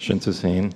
[0.00, 0.74] Schön zu sehen.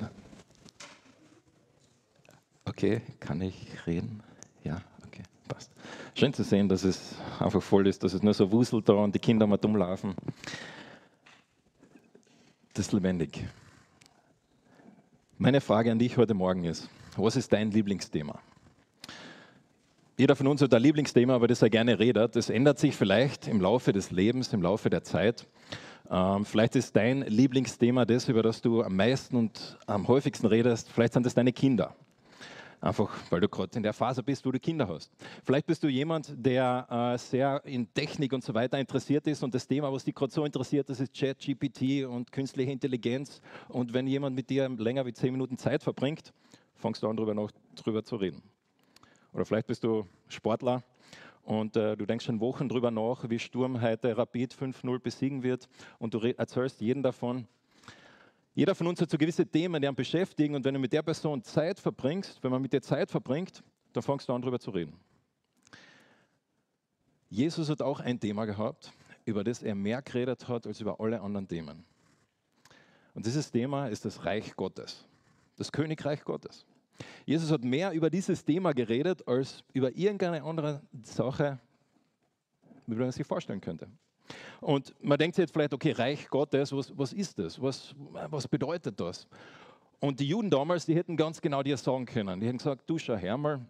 [2.66, 4.22] Okay, kann ich reden?
[4.64, 5.70] Ja, okay, passt.
[6.14, 9.14] Schön zu sehen, dass es einfach voll ist, dass es nur so wuselt da und
[9.14, 10.14] die Kinder mal dumm laufen.
[12.74, 13.42] Das ist lebendig.
[15.38, 18.38] Meine Frage an dich heute Morgen ist, was ist dein Lieblingsthema?
[20.18, 22.36] Jeder von uns hat ein Lieblingsthema, aber das er gerne redet.
[22.36, 25.46] Das ändert sich vielleicht im Laufe des Lebens, im Laufe der Zeit.
[26.14, 30.88] Ähm, vielleicht ist dein Lieblingsthema das, über das du am meisten und am häufigsten redest.
[30.88, 31.96] Vielleicht sind das deine Kinder.
[32.80, 35.10] Einfach weil du gerade in der Phase bist, wo du Kinder hast.
[35.42, 39.56] Vielleicht bist du jemand, der äh, sehr in Technik und so weiter interessiert ist und
[39.56, 43.40] das Thema, was dich gerade so interessiert, das ist Chat, GPT und künstliche Intelligenz.
[43.68, 46.32] Und wenn jemand mit dir länger wie zehn Minuten Zeit verbringt,
[46.76, 48.40] fangst du an, darüber, noch, drüber zu reden.
[49.32, 50.84] Oder vielleicht bist du Sportler
[51.44, 55.68] und äh, du denkst schon Wochen darüber nach, wie Sturm heute Rapid 5-0 besiegen wird
[55.98, 57.46] und du erzählst jeden davon.
[58.54, 61.02] Jeder von uns hat so gewisse Themen, die einen beschäftigen und wenn du mit der
[61.02, 64.70] Person Zeit verbringst, wenn man mit dir Zeit verbringt, dann fängst du an, darüber zu
[64.70, 64.94] reden.
[67.28, 68.92] Jesus hat auch ein Thema gehabt,
[69.24, 71.84] über das er mehr geredet hat als über alle anderen Themen.
[73.14, 75.04] Und dieses Thema ist das Reich Gottes,
[75.56, 76.64] das Königreich Gottes.
[77.26, 81.58] Jesus hat mehr über dieses Thema geredet als über irgendeine andere Sache,
[82.86, 83.88] wie man sich vorstellen könnte.
[84.60, 87.60] Und man denkt sich jetzt vielleicht, okay, Reich Gottes, was, was ist das?
[87.60, 87.94] Was,
[88.30, 89.26] was bedeutet das?
[90.00, 92.40] Und die Juden damals, die hätten ganz genau dir sagen können.
[92.40, 93.60] Die hätten gesagt, du schau her mal,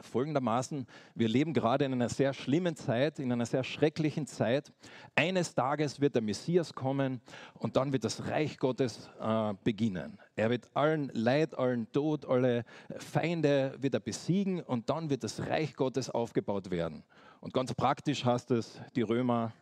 [0.00, 4.72] folgendermaßen, wir leben gerade in einer sehr schlimmen Zeit, in einer sehr schrecklichen Zeit.
[5.14, 7.20] Eines Tages wird der Messias kommen
[7.54, 10.18] und dann wird das Reich Gottes äh, beginnen.
[10.36, 12.64] Er wird allen Leid, allen Tod, alle
[12.98, 17.02] Feinde wird besiegen und dann wird das Reich Gottes aufgebaut werden.
[17.40, 19.52] Und ganz praktisch heißt es, die Römer,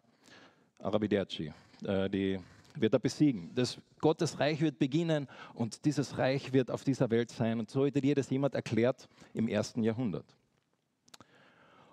[0.79, 1.53] Arabiderci,
[1.85, 2.39] äh, die
[2.81, 3.55] wird er besiegen.
[3.55, 7.59] Das Gottes Reich wird beginnen und dieses Reich wird auf dieser Welt sein.
[7.59, 10.27] Und so hätte dir das jemand erklärt im ersten Jahrhundert.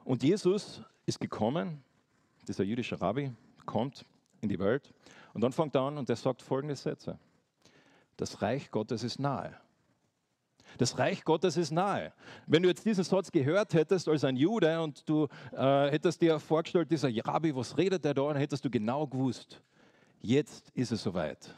[0.04, 1.84] Und Jesus ist gekommen,
[2.48, 3.32] dieser jüdische Rabbi
[3.66, 4.06] kommt
[4.42, 4.94] in die Welt
[5.34, 7.18] und dann fängt er an und er sagt folgende Sätze.
[8.18, 9.58] Das Reich Gottes ist nahe.
[10.78, 12.14] Das Reich Gottes ist nahe.
[12.48, 16.40] Wenn du jetzt diesen Satz gehört hättest als ein Jude und du äh, hättest dir
[16.40, 19.62] vorgestellt, dieser Rabbi, was redet der da, dann hättest du genau gewusst,
[20.26, 21.54] Jetzt ist es soweit.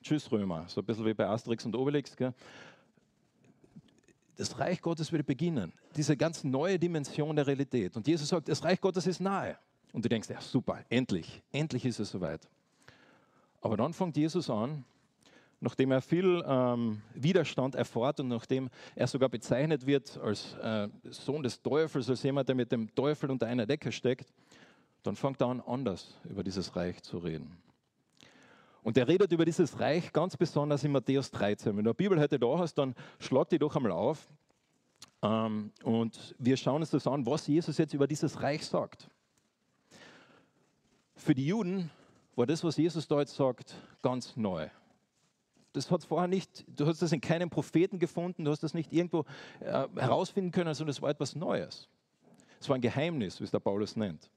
[0.00, 2.16] Tschüss Römer, so ein bisschen wie bei Asterix und Obelix.
[2.16, 2.32] Gell?
[4.36, 5.72] Das Reich Gottes wird beginnen.
[5.96, 7.96] Diese ganz neue Dimension der Realität.
[7.96, 9.58] Und Jesus sagt, das Reich Gottes ist nahe.
[9.92, 12.48] Und du denkst, ja super, endlich, endlich ist es soweit.
[13.60, 14.84] Aber dann fängt Jesus an,
[15.58, 21.42] nachdem er viel ähm, Widerstand erfährt und nachdem er sogar bezeichnet wird als äh, Sohn
[21.42, 24.32] des Teufels, als jemand, der mit dem Teufel unter einer Decke steckt,
[25.02, 27.58] dann fängt er an, anders über dieses Reich zu reden.
[28.82, 31.76] Und er redet über dieses Reich ganz besonders in Matthäus 13.
[31.76, 34.26] Wenn du eine Bibel heute da hast, dann schlag die doch einmal auf.
[35.22, 39.10] Ähm, und wir schauen uns das an, was Jesus jetzt über dieses Reich sagt.
[41.14, 41.90] Für die Juden
[42.36, 44.68] war das, was Jesus jetzt sagt, ganz neu.
[45.72, 48.92] Das hat vorher nicht, du hast das in keinem Propheten gefunden, du hast das nicht
[48.92, 49.24] irgendwo
[49.60, 51.88] äh, herausfinden können, sondern es war etwas Neues.
[52.58, 54.30] Es war ein Geheimnis, wie es der Paulus nennt.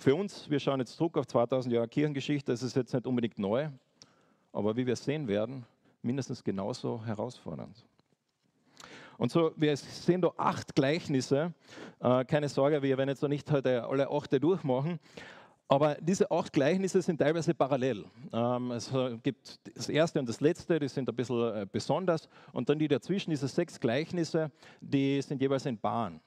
[0.00, 3.38] Für uns, wir schauen jetzt zurück auf 2000 Jahre Kirchengeschichte, das ist jetzt nicht unbedingt
[3.38, 3.68] neu,
[4.50, 5.66] aber wie wir sehen werden,
[6.00, 7.84] mindestens genauso herausfordernd.
[9.18, 11.52] Und so, wir sehen da acht Gleichnisse.
[12.00, 14.98] Äh, keine Sorge, wir werden jetzt noch nicht heute alle acht durchmachen.
[15.68, 18.06] Aber diese acht Gleichnisse sind teilweise parallel.
[18.32, 18.90] Ähm, es
[19.22, 22.26] gibt das erste und das letzte, die sind ein bisschen äh, besonders.
[22.52, 24.50] Und dann die dazwischen, diese sechs Gleichnisse,
[24.80, 26.22] die sind jeweils in Bahn.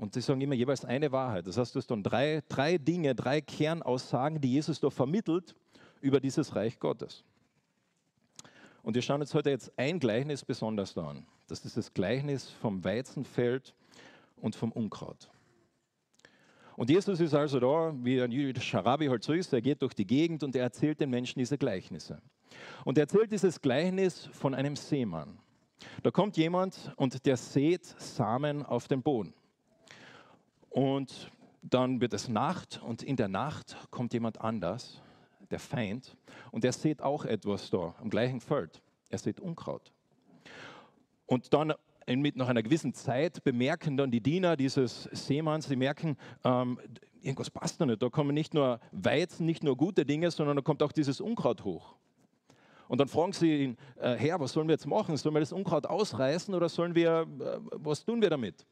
[0.00, 1.46] Und sie sagen immer jeweils eine Wahrheit.
[1.46, 5.54] Das heißt, du hast dann drei, drei Dinge, drei Kernaussagen, die Jesus da vermittelt
[6.00, 7.22] über dieses Reich Gottes.
[8.82, 11.26] Und wir schauen uns heute jetzt ein Gleichnis besonders an.
[11.48, 13.74] Das ist das Gleichnis vom Weizenfeld
[14.40, 15.30] und vom Unkraut.
[16.76, 19.92] Und Jesus ist also da, wie ein jüdischer Rabbi halt so ist, er geht durch
[19.92, 22.22] die Gegend und er erzählt den Menschen diese Gleichnisse.
[22.86, 25.38] Und er erzählt dieses Gleichnis von einem Seemann.
[26.02, 29.34] Da kommt jemand und der sät Samen auf den Boden.
[30.70, 31.30] Und
[31.62, 35.02] dann wird es Nacht und in der Nacht kommt jemand anders,
[35.50, 36.16] der Feind,
[36.52, 38.80] und der sieht auch etwas da am gleichen Feld.
[39.08, 39.92] Er sieht Unkraut.
[41.26, 41.74] Und dann
[42.06, 46.78] mit nach einer gewissen Zeit bemerken dann die Diener dieses Seemanns, sie merken, ähm,
[47.20, 48.02] irgendwas passt da nicht.
[48.02, 51.64] Da kommen nicht nur Weizen, nicht nur gute Dinge, sondern da kommt auch dieses Unkraut
[51.64, 51.94] hoch.
[52.88, 55.16] Und dann fragen sie ihn, äh, Herr, was sollen wir jetzt machen?
[55.16, 58.66] Sollen wir das Unkraut ausreißen oder sollen wir, äh, was tun wir damit?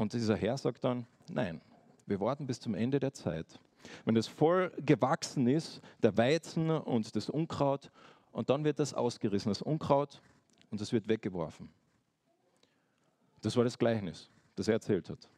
[0.00, 1.60] Und dieser Herr sagt dann, nein,
[2.06, 3.44] wir warten bis zum Ende der Zeit.
[4.06, 7.90] Wenn es voll gewachsen ist, der Weizen und das Unkraut,
[8.32, 10.22] und dann wird das ausgerissen, das Unkraut,
[10.70, 11.68] und es wird weggeworfen.
[13.42, 15.28] Das war das Gleichnis, das er erzählt hat.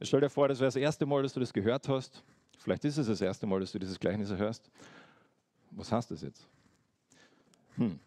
[0.00, 2.24] Stell dir vor, das wäre das erste Mal, dass du das gehört hast.
[2.58, 4.68] Vielleicht ist es das erste Mal, dass du dieses Gleichnis hörst.
[5.70, 6.48] Was heißt das jetzt?
[7.76, 8.00] Hm.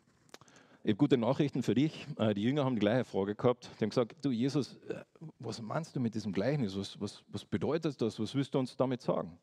[0.88, 2.08] Ich habe gute Nachrichten für dich.
[2.18, 3.70] Äh, die Jünger haben die gleiche Frage gehabt.
[3.78, 5.04] Die haben gesagt, du Jesus, äh,
[5.38, 6.78] was meinst du mit diesem Gleichnis?
[6.78, 8.18] Was, was, was bedeutet das?
[8.22, 9.38] Was willst du uns damit sagen?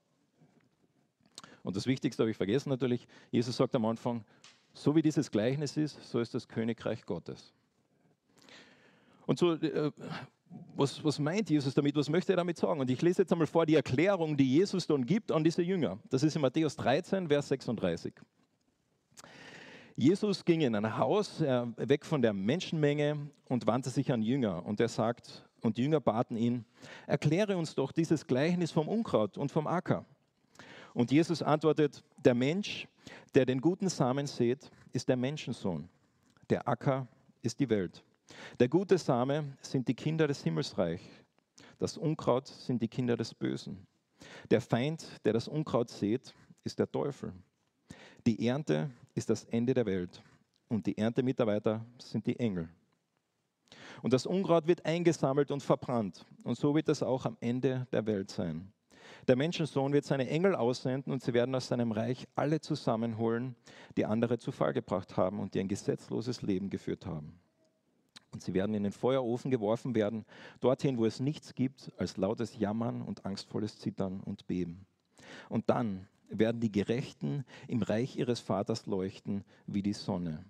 [1.62, 3.06] Und das Wichtigste habe ich vergessen natürlich.
[3.30, 4.24] Jesus sagt am Anfang,
[4.72, 7.52] so wie dieses Gleichnis ist, so ist das Königreich Gottes.
[9.26, 9.92] Und so, äh,
[10.74, 11.94] was, was meint Jesus damit?
[11.94, 12.80] Was möchte er damit sagen?
[12.80, 15.98] Und ich lese jetzt einmal vor die Erklärung, die Jesus dann gibt an diese Jünger.
[16.08, 18.14] Das ist in Matthäus 13, Vers 36.
[19.96, 24.66] Jesus ging in ein Haus, äh, weg von der Menschenmenge und wandte sich an Jünger.
[24.66, 26.64] Und er sagt, und Jünger baten ihn,
[27.06, 30.04] erkläre uns doch dieses Gleichnis vom Unkraut und vom Acker.
[30.94, 32.88] Und Jesus antwortet, der Mensch,
[33.34, 35.88] der den guten Samen sät, ist der Menschensohn.
[36.50, 37.06] Der Acker
[37.42, 38.02] ist die Welt.
[38.58, 41.00] Der gute Same sind die Kinder des Himmelsreich.
[41.78, 43.86] Das Unkraut sind die Kinder des Bösen.
[44.50, 47.32] Der Feind, der das Unkraut sät, ist der Teufel.
[48.26, 50.22] Die Ernte ist das Ende der Welt
[50.68, 52.68] und die Erntemitarbeiter sind die Engel.
[54.02, 58.06] Und das Unkraut wird eingesammelt und verbrannt und so wird es auch am Ende der
[58.06, 58.72] Welt sein.
[59.28, 63.54] Der Menschensohn wird seine Engel aussenden und sie werden aus seinem Reich alle zusammenholen,
[63.96, 67.38] die andere zu Fall gebracht haben und die ein gesetzloses Leben geführt haben.
[68.32, 70.24] Und sie werden in den Feuerofen geworfen werden,
[70.60, 74.86] dorthin, wo es nichts gibt als lautes Jammern und angstvolles Zittern und Beben.
[75.48, 76.08] Und dann
[76.38, 80.44] werden die Gerechten im Reich ihres Vaters leuchten wie die Sonne.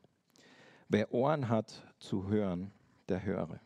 [0.89, 2.71] Wer Ohren hat zu hören,
[3.09, 3.61] der höre.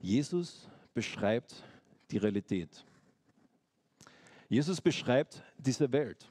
[0.00, 1.64] Jesus beschreibt
[2.10, 2.84] die Realität.
[4.48, 6.28] Jesus beschreibt diese Welt.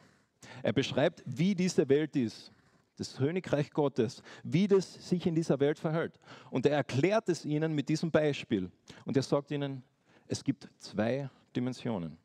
[0.64, 2.52] Er beschreibt, wie diese Welt ist,
[2.96, 6.20] das Königreich Gottes, wie das sich in dieser Welt verhält.
[6.50, 8.72] Und er erklärt es ihnen mit diesem Beispiel.
[9.06, 9.84] Und er sagt ihnen,
[10.28, 12.18] es gibt zwei Dimensionen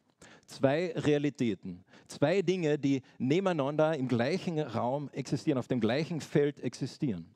[0.53, 7.27] zwei Realitäten, zwei Dinge, die nebeneinander im gleichen Raum existieren, auf dem gleichen Feld existieren.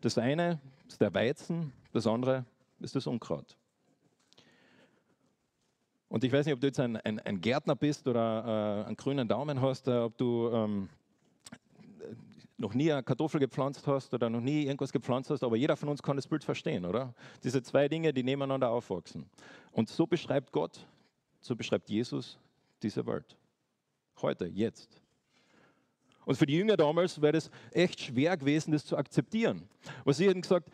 [0.00, 2.44] Das eine ist der Weizen, das andere
[2.80, 3.56] ist das Unkraut.
[6.08, 8.96] Und ich weiß nicht, ob du jetzt ein, ein, ein Gärtner bist oder äh, einen
[8.96, 10.88] grünen Daumen hast, äh, ob du ähm,
[12.60, 15.88] noch nie eine Kartoffel gepflanzt hast oder noch nie irgendwas gepflanzt hast, aber jeder von
[15.88, 17.14] uns kann das Bild verstehen, oder?
[17.42, 19.24] Diese zwei Dinge, die nebeneinander aufwachsen.
[19.72, 20.86] Und so beschreibt Gott
[21.40, 22.38] so beschreibt Jesus
[22.82, 23.36] diese Welt.
[24.20, 25.00] Heute, jetzt.
[26.24, 29.68] Und für die Jünger damals wäre das echt schwer gewesen, das zu akzeptieren.
[30.04, 30.70] Was sie hätten gesagt,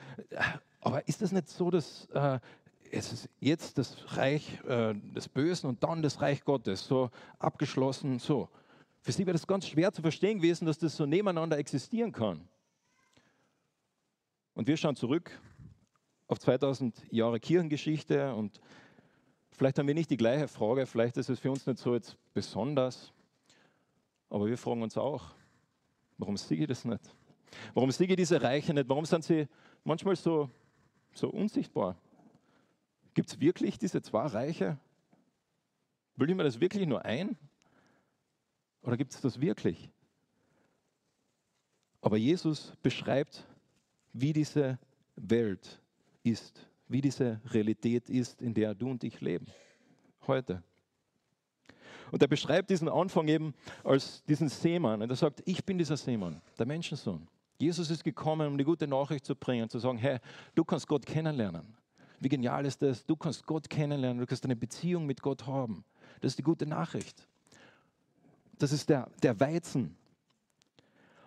[0.80, 2.40] aber ist das nicht so, dass äh,
[2.90, 8.18] es ist jetzt das Reich äh, des Bösen und dann das Reich Gottes, so abgeschlossen,
[8.18, 8.48] so.
[9.00, 12.48] Für sie wäre das ganz schwer zu verstehen gewesen, dass das so nebeneinander existieren kann.
[14.54, 15.30] Und wir schauen zurück
[16.26, 18.60] auf 2000 Jahre Kirchengeschichte und
[19.56, 22.16] Vielleicht haben wir nicht die gleiche Frage, vielleicht ist es für uns nicht so jetzt
[22.34, 23.10] besonders,
[24.28, 25.34] aber wir fragen uns auch,
[26.18, 27.00] warum siege ich das nicht?
[27.72, 28.86] Warum siege ich diese Reiche nicht?
[28.86, 29.48] Warum sind sie
[29.82, 30.50] manchmal so,
[31.14, 31.96] so unsichtbar?
[33.14, 34.76] Gibt es wirklich diese zwei Reiche?
[36.16, 37.38] Will ich mir das wirklich nur ein?
[38.82, 39.90] Oder gibt es das wirklich?
[42.02, 43.46] Aber Jesus beschreibt,
[44.12, 44.78] wie diese
[45.16, 45.80] Welt
[46.22, 49.47] ist wie diese Realität ist, in der du und ich leben.
[50.26, 50.62] Heute.
[52.11, 55.02] Und er beschreibt diesen Anfang eben als diesen Seemann.
[55.02, 57.26] Und er sagt, ich bin dieser Seemann, der Menschensohn.
[57.59, 60.19] Jesus ist gekommen, um die gute Nachricht zu bringen, zu sagen, hey,
[60.55, 61.76] du kannst Gott kennenlernen.
[62.21, 63.05] Wie genial ist das?
[63.05, 65.85] Du kannst Gott kennenlernen, du kannst eine Beziehung mit Gott haben.
[66.21, 67.26] Das ist die gute Nachricht.
[68.59, 69.97] Das ist der, der Weizen,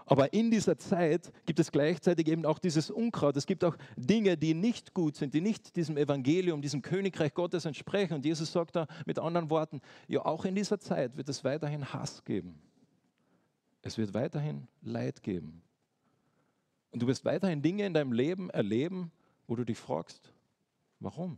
[0.09, 3.37] aber in dieser Zeit gibt es gleichzeitig eben auch dieses Unkraut.
[3.37, 7.65] Es gibt auch Dinge, die nicht gut sind, die nicht diesem Evangelium, diesem Königreich Gottes
[7.65, 8.15] entsprechen.
[8.15, 11.93] Und Jesus sagt da mit anderen Worten, ja, auch in dieser Zeit wird es weiterhin
[11.93, 12.59] Hass geben.
[13.83, 15.61] Es wird weiterhin Leid geben.
[16.89, 19.11] Und du wirst weiterhin Dinge in deinem Leben erleben,
[19.45, 20.33] wo du dich fragst,
[20.99, 21.37] warum?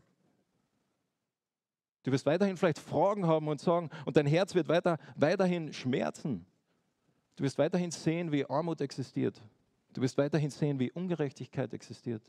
[2.04, 6.46] Du wirst weiterhin vielleicht Fragen haben und sagen, und dein Herz wird weiter, weiterhin schmerzen.
[7.36, 9.42] Du wirst weiterhin sehen, wie Armut existiert.
[9.94, 12.22] Du wirst weiterhin sehen, wie Ungerechtigkeit existiert,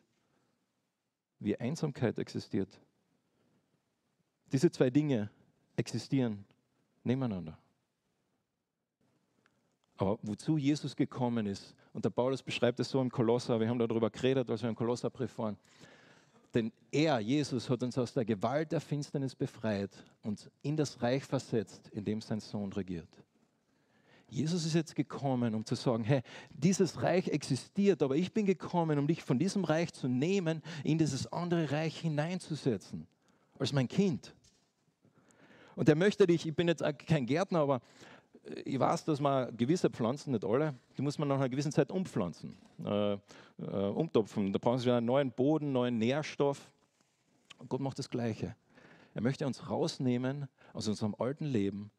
[1.38, 2.68] wie Einsamkeit existiert.
[4.50, 5.30] Diese zwei Dinge
[5.76, 6.44] existieren
[7.04, 7.58] nebeneinander.
[9.96, 13.78] Aber wozu Jesus gekommen ist, und der Paulus beschreibt es so im Kolosser, wir haben
[13.78, 15.56] darüber geredet, als wir im Kolosserbrief waren,
[16.54, 19.90] denn er, Jesus, hat uns aus der Gewalt der Finsternis befreit
[20.22, 23.08] und in das Reich versetzt, in dem sein Sohn regiert.
[24.32, 28.98] Jesus ist jetzt gekommen, um zu sagen, hey, dieses Reich existiert, aber ich bin gekommen,
[28.98, 33.06] um dich von diesem Reich zu nehmen, in dieses andere Reich hineinzusetzen,
[33.58, 34.34] als mein Kind.
[35.76, 37.82] Und er möchte dich, ich bin jetzt kein Gärtner, aber
[38.64, 41.92] ich weiß, dass man gewisse Pflanzen, nicht alle, die muss man nach einer gewissen Zeit
[41.92, 43.18] umpflanzen, äh, äh,
[43.58, 44.50] umtopfen.
[44.50, 46.70] Da brauchen sie einen neuen Boden, neuen Nährstoff.
[47.58, 48.56] Und Gott macht das Gleiche.
[49.14, 51.90] Er möchte uns rausnehmen aus unserem alten Leben,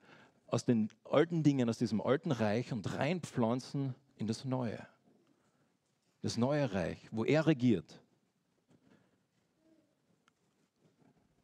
[0.53, 4.77] aus den alten Dingen, aus diesem alten Reich und reinpflanzen in das Neue.
[6.21, 7.99] Das neue Reich, wo er regiert.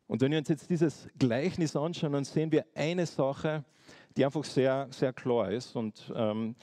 [0.05, 3.65] Und wenn wir uns jetzt dieses Gleichnis anschauen, dann sehen wir eine Sache,
[4.15, 5.75] die einfach sehr, sehr klar ist.
[5.75, 6.55] Und ähm,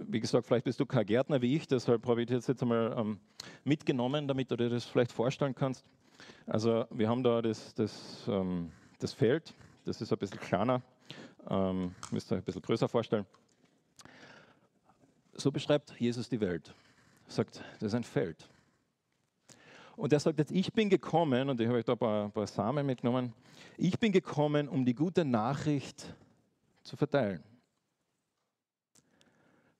[0.00, 2.92] wie gesagt, vielleicht bist du kein Gärtner wie ich, deshalb habe ich das jetzt einmal
[2.98, 3.20] ähm,
[3.62, 5.84] mitgenommen, damit du dir das vielleicht vorstellen kannst.
[6.44, 9.54] Also wir haben da das, das, ähm, das Feld,
[9.84, 10.82] das ist ein bisschen kleiner,
[11.48, 13.26] ähm, müsst ihr euch ein bisschen größer vorstellen.
[15.34, 16.74] So beschreibt Jesus die Welt.
[17.26, 18.48] Er sagt, das ist ein Feld.
[19.96, 22.32] Und er sagt jetzt, ich bin gekommen, und ich habe euch da ein paar, ein
[22.32, 23.32] paar Samen mitgenommen,
[23.76, 26.14] ich bin gekommen, um die gute Nachricht
[26.84, 27.42] zu verteilen,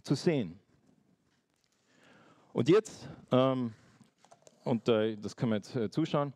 [0.02, 0.58] zu sehen.
[2.52, 3.72] Und jetzt, ähm,
[4.64, 6.32] und äh, das können wir jetzt äh, zuschauen,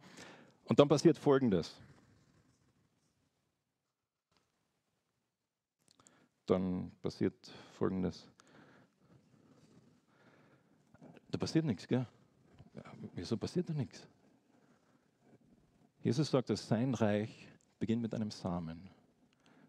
[0.67, 1.77] und dann passiert Folgendes.
[6.47, 7.35] Dann passiert
[7.79, 8.29] Folgendes.
[11.31, 12.07] Da passiert nichts, gell?
[13.15, 14.07] Wieso passiert da nichts?
[16.03, 18.89] Jesus sagt, dass sein Reich beginnt mit einem Samen.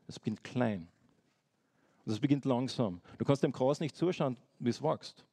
[0.07, 0.87] Es beginnt klein.
[2.05, 3.01] Und es beginnt langsam.
[3.17, 5.25] Du kannst dem Gras nicht zuschauen, wie es wächst.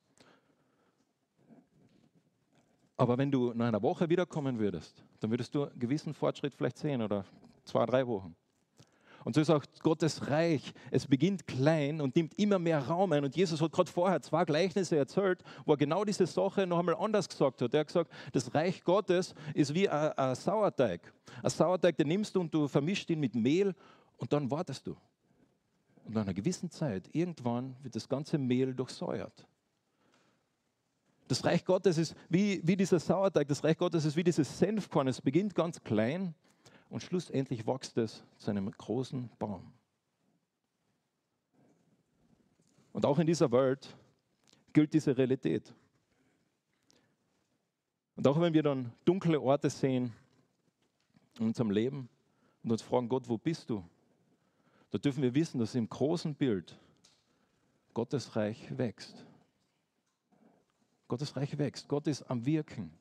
[2.97, 6.77] Aber wenn du nach einer Woche wiederkommen würdest, dann würdest du einen gewissen Fortschritt vielleicht
[6.77, 7.25] sehen oder
[7.65, 8.37] zwei, drei Wochen.
[9.25, 10.73] Und so ist auch Gottes Reich.
[10.91, 13.25] Es beginnt klein und nimmt immer mehr Raum ein.
[13.25, 16.97] Und Jesus hat gerade vorher zwei Gleichnisse erzählt, wo er genau diese Sache noch einmal
[16.97, 17.75] anders gesagt hat.
[17.75, 21.13] Er hat gesagt, das Reich Gottes ist wie ein, ein Sauerteig.
[21.43, 23.75] Ein Sauerteig, den nimmst du und du vermischst ihn mit Mehl
[24.17, 24.97] und dann wartest du.
[26.05, 29.47] Und nach einer gewissen Zeit, irgendwann wird das ganze Mehl durchsäuert.
[31.29, 35.07] Das Reich Gottes ist wie, wie dieser Sauerteig, das Reich Gottes ist wie dieses Senfkorn.
[35.07, 36.35] Es beginnt ganz klein
[36.91, 39.73] und schlussendlich wächst es zu einem großen Baum.
[42.93, 43.97] Und auch in dieser Welt
[44.73, 45.73] gilt diese Realität.
[48.17, 50.13] Und auch wenn wir dann dunkle Orte sehen
[51.39, 52.09] in unserem Leben
[52.63, 53.83] und uns fragen, Gott, wo bist du?
[54.91, 56.77] Da dürfen wir wissen, dass im großen Bild
[57.95, 59.25] Gottes Reich wächst.
[61.07, 61.89] Gottes Reich wächst.
[61.89, 62.93] Gott ist am Wirken.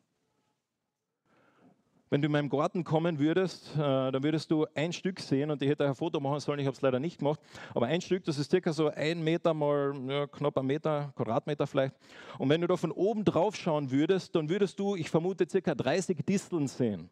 [2.11, 5.61] Wenn du in meinem Garten kommen würdest, äh, dann würdest du ein Stück sehen und
[5.61, 7.39] ich hätte ein Foto machen sollen, ich habe es leider nicht gemacht,
[7.75, 11.67] aber ein Stück, das ist circa so ein Meter mal ja, knapp ein Meter, Quadratmeter
[11.67, 11.95] vielleicht.
[12.39, 15.75] Und wenn du da von oben drauf schauen würdest, dann würdest du, ich vermute, circa
[15.75, 17.11] 30 Disteln sehen.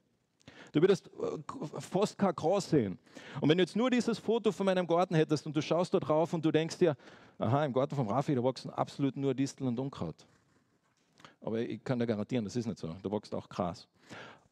[0.71, 2.97] Du würdest äh, fast kein Gras sehen.
[3.39, 5.99] Und wenn du jetzt nur dieses Foto von meinem Garten hättest und du schaust da
[5.99, 6.95] drauf und du denkst dir,
[7.37, 10.15] aha, im Garten vom Rafi, da wachsen absolut nur Disteln und Unkraut.
[11.41, 12.95] Aber ich kann dir garantieren, das ist nicht so.
[13.01, 13.87] Da wächst auch Gras.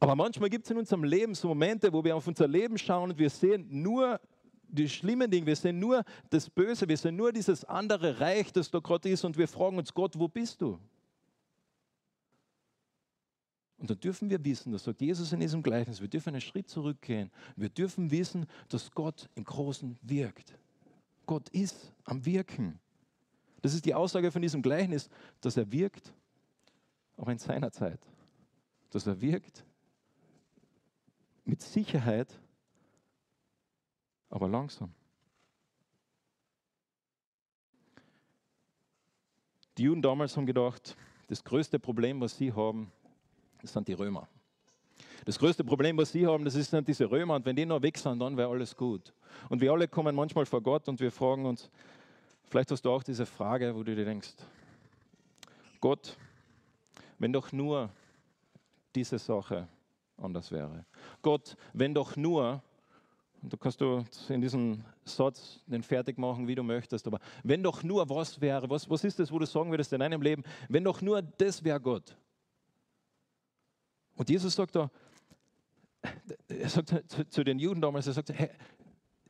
[0.05, 3.09] Aber manchmal gibt es in unserem Leben so Momente, wo wir auf unser Leben schauen
[3.09, 4.21] und wir sehen nur
[4.67, 8.69] die schlimmen Dinge, wir sehen nur das Böse, wir sehen nur dieses andere Reich, das
[8.69, 10.79] da gerade ist und wir fragen uns, Gott, wo bist du?
[13.79, 16.69] Und dann dürfen wir wissen, das sagt Jesus in diesem Gleichnis, wir dürfen einen Schritt
[16.69, 17.31] zurückgehen.
[17.55, 20.55] Wir dürfen wissen, dass Gott im Großen wirkt.
[21.25, 22.77] Gott ist am Wirken.
[23.63, 25.09] Das ist die Aussage von diesem Gleichnis,
[25.41, 26.13] dass er wirkt,
[27.17, 28.01] auch in seiner Zeit.
[28.91, 29.65] Dass er wirkt
[31.45, 32.27] mit Sicherheit,
[34.29, 34.93] aber langsam.
[39.77, 40.95] Die Juden damals haben gedacht,
[41.27, 42.91] das größte Problem, was sie haben,
[43.61, 44.27] das sind die Römer.
[45.25, 47.35] Das größte Problem, was sie haben, das sind diese Römer.
[47.35, 49.13] Und wenn die noch weg sind, dann wäre alles gut.
[49.49, 51.69] Und wir alle kommen manchmal vor Gott und wir fragen uns,
[52.49, 54.33] vielleicht hast du auch diese Frage, wo du dir denkst,
[55.81, 56.15] Gott,
[57.19, 57.89] wenn doch nur
[58.95, 59.67] diese Sache
[60.17, 60.85] anders wäre.
[61.25, 62.61] Gott, wenn doch nur,
[63.41, 67.63] und du kannst du in diesem Satz den fertig machen, wie du möchtest, aber wenn
[67.63, 70.43] doch nur was wäre, was, was ist das, wo du sagen würdest in deinem Leben,
[70.69, 72.15] wenn doch nur das wäre Gott.
[74.15, 74.91] Und Jesus sagt da,
[76.47, 78.51] er sagt zu, zu den Juden damals, er sagt, hey,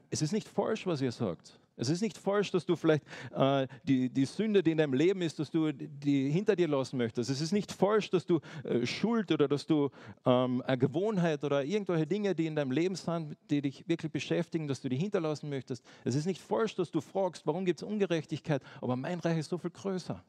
[0.10, 1.58] es ist nicht falsch, was ihr sagt.
[1.78, 5.22] Es ist nicht falsch, dass du vielleicht äh, die, die Sünde, die in deinem Leben
[5.22, 7.30] ist, dass du die hinter dir lassen möchtest.
[7.30, 9.90] Es ist nicht falsch, dass du äh, Schuld oder dass du
[10.26, 14.68] ähm, eine Gewohnheit oder irgendwelche Dinge, die in deinem Leben sind, die dich wirklich beschäftigen,
[14.70, 15.84] dass du die hinterlassen möchtest.
[16.06, 19.50] Es ist nicht falsch, dass du fragst, warum gibt es Ungerechtigkeit, aber mein Reich ist
[19.50, 20.24] so viel größer.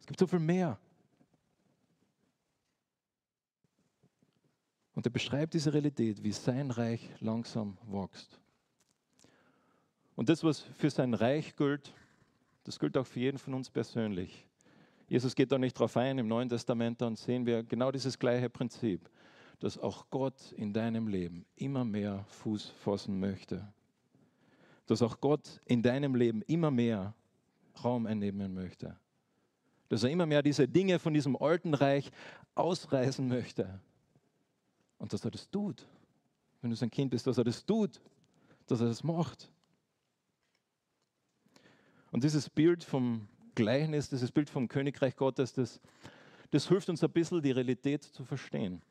[0.00, 0.76] Es gibt so viel mehr.
[5.00, 8.38] Und er beschreibt diese Realität, wie sein Reich langsam wächst.
[10.14, 11.94] Und das, was für sein Reich gilt,
[12.64, 14.46] das gilt auch für jeden von uns persönlich.
[15.08, 16.18] Jesus geht da nicht drauf ein.
[16.18, 19.08] Im Neuen Testament dann sehen wir genau dieses gleiche Prinzip,
[19.58, 23.72] dass auch Gott in deinem Leben immer mehr Fuß fassen möchte.
[24.84, 27.14] Dass auch Gott in deinem Leben immer mehr
[27.82, 28.98] Raum einnehmen möchte.
[29.88, 32.10] Dass er immer mehr diese Dinge von diesem alten Reich
[32.54, 33.80] ausreißen möchte
[35.00, 35.84] und dass er das tut.
[36.60, 38.00] Wenn du sein Kind bist, dass er das tut,
[38.66, 39.50] dass er das macht.
[42.12, 45.80] Und dieses Bild vom Gleichnis, dieses Bild vom Königreich Gottes, das,
[46.50, 48.82] das hilft uns ein bisschen, die Realität zu verstehen.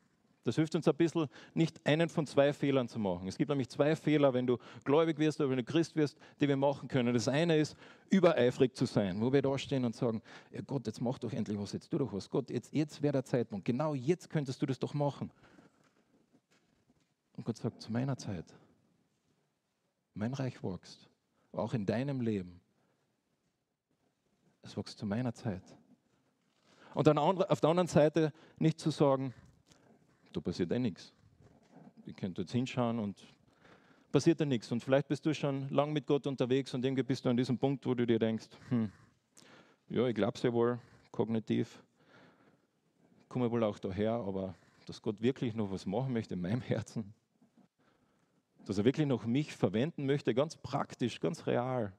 [0.42, 3.28] Das hilft uns ein bisschen, nicht einen von zwei Fehlern zu machen.
[3.28, 6.48] Es gibt nämlich zwei Fehler, wenn du gläubig wirst oder wenn du Christ wirst, die
[6.48, 7.12] wir machen können.
[7.12, 7.76] Das eine ist,
[8.08, 11.58] übereifrig zu sein, wo wir da stehen und sagen, ja Gott, jetzt mach doch endlich
[11.58, 12.30] was, jetzt tu doch was.
[12.30, 13.66] Gott, jetzt, jetzt wäre der Zeitpunkt.
[13.66, 15.30] Genau jetzt könntest du das doch machen.
[17.36, 18.44] Und Gott sagt, zu meiner Zeit,
[20.14, 21.08] mein Reich wächst,
[21.52, 22.60] auch in deinem Leben.
[24.62, 25.62] Es wächst zu meiner Zeit.
[26.94, 29.32] Und dann auf der anderen Seite nicht zu sagen,
[30.32, 31.12] da passiert eh nichts.
[32.04, 33.22] Ich könnte jetzt hinschauen und
[34.10, 34.70] passiert da nichts.
[34.72, 37.58] Und vielleicht bist du schon lang mit Gott unterwegs und irgendwie bist du an diesem
[37.58, 38.90] Punkt, wo du dir denkst, hm,
[39.88, 40.78] ja, ich glaube es ja wohl,
[41.10, 41.82] kognitiv,
[43.28, 44.54] komme wohl auch daher, aber
[44.86, 47.14] dass Gott wirklich noch was machen möchte in meinem Herzen,
[48.66, 51.92] dass er wirklich noch mich verwenden möchte, ganz praktisch, ganz real.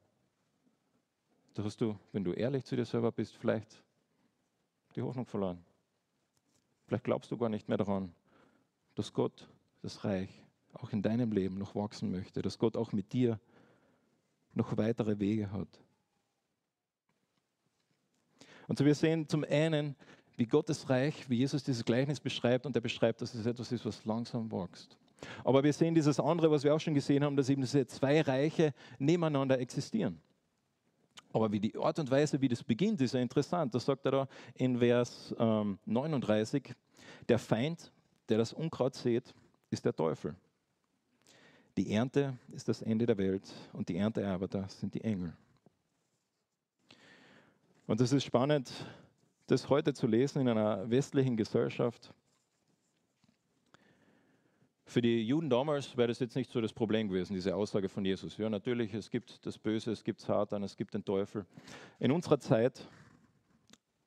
[1.53, 3.83] Da hast du, wenn du ehrlich zu dir selber bist, vielleicht
[4.95, 5.63] die Hoffnung verloren.
[6.87, 8.13] Vielleicht glaubst du gar nicht mehr daran,
[8.95, 9.49] dass Gott
[9.81, 10.29] das Reich
[10.73, 13.39] auch in deinem Leben noch wachsen möchte, dass Gott auch mit dir
[14.53, 15.67] noch weitere Wege hat.
[18.67, 19.95] Und so wir sehen zum einen,
[20.37, 23.85] wie Gottes Reich, wie Jesus dieses Gleichnis beschreibt, und er beschreibt, dass es etwas ist,
[23.85, 24.97] was langsam wächst.
[25.43, 28.21] Aber wir sehen dieses andere, was wir auch schon gesehen haben, dass eben diese zwei
[28.21, 30.19] Reiche nebeneinander existieren.
[31.33, 33.73] Aber wie die Art und Weise, wie das beginnt, ist ja interessant.
[33.73, 36.73] Das sagt er da in Vers ähm, 39.
[37.29, 37.91] Der Feind,
[38.27, 39.33] der das Unkraut sät,
[39.69, 40.35] ist der Teufel.
[41.77, 45.33] Die Ernte ist das Ende der Welt und die Erntearbeiter sind die Engel.
[47.87, 48.71] Und es ist spannend,
[49.47, 52.13] das heute zu lesen in einer westlichen Gesellschaft,
[54.91, 58.03] für die Juden damals wäre das jetzt nicht so das Problem gewesen, diese Aussage von
[58.03, 58.35] Jesus.
[58.35, 61.45] Ja, natürlich, es gibt das Böse, es gibt Satan, es gibt den Teufel.
[61.99, 62.85] In unserer Zeit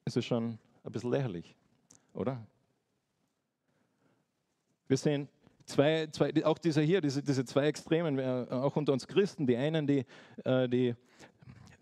[0.04, 1.56] ist es schon ein bisschen lächerlich,
[2.12, 2.46] oder?
[4.86, 5.26] Wir sehen
[5.64, 9.56] zwei, zwei auch diese hier, diese, diese zwei Extremen, äh, auch unter uns Christen, die
[9.56, 10.04] einen, äh,
[10.68, 10.94] die,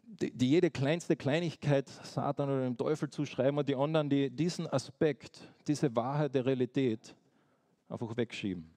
[0.07, 4.69] die, die jede kleinste Kleinigkeit Satan oder dem Teufel zuschreiben und die anderen, die diesen
[4.69, 7.17] Aspekt, diese Wahrheit der Realität
[7.89, 8.72] einfach wegschieben.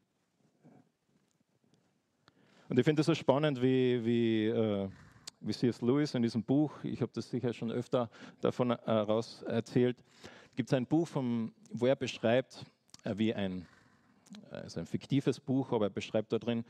[2.67, 4.89] Und ich finde es so spannend, wie, wie, äh,
[5.39, 5.81] wie C.S.
[5.81, 8.09] Lewis in diesem Buch, ich habe das sicher schon öfter
[8.41, 9.97] davon heraus äh, erzählt,
[10.55, 12.65] gibt es ein Buch, vom, wo er beschreibt,
[13.03, 13.67] äh, wie ein,
[14.49, 16.65] also ein fiktives Buch, aber er beschreibt da drin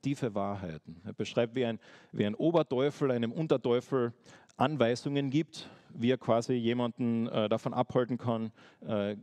[0.00, 1.00] tiefe Wahrheiten.
[1.04, 1.80] Er beschreibt, wie ein,
[2.12, 4.12] wie ein Oberteufel einem Unterteufel
[4.56, 8.52] Anweisungen gibt, wie er quasi jemanden äh, davon abhalten kann,
[8.86, 9.16] äh,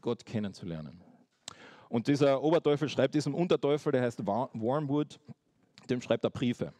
[0.00, 1.00] Gott kennenzulernen.
[1.88, 5.18] Und dieser Oberteufel schreibt diesem Unterteufel, der heißt Wormwood,
[5.90, 6.72] dem schreibt er Briefe.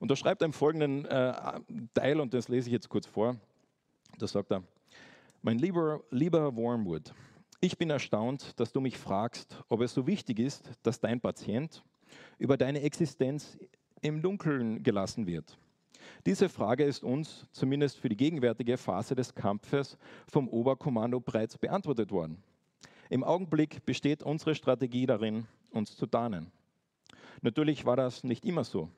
[0.00, 1.60] Und da schreibt er im folgenden äh,
[1.94, 3.36] Teil, und das lese ich jetzt kurz vor,
[4.18, 4.62] da sagt er,
[5.42, 7.12] mein lieber, lieber Wormwood,
[7.60, 11.84] ich bin erstaunt, dass du mich fragst, ob es so wichtig ist, dass dein Patient
[12.38, 13.58] über deine Existenz
[14.00, 15.58] im Dunkeln gelassen wird.
[16.24, 22.10] Diese Frage ist uns, zumindest für die gegenwärtige Phase des Kampfes, vom Oberkommando bereits beantwortet
[22.10, 22.42] worden.
[23.10, 26.50] Im Augenblick besteht unsere Strategie darin, uns zu tarnen.
[27.42, 28.88] Natürlich war das nicht immer so.